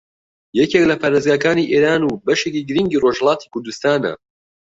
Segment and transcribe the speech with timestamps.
[0.59, 4.11] یەکێک لە پارێزگاکانی ئێران و بەشێکی گرینگی ڕۆژھەڵاتی کوردستانە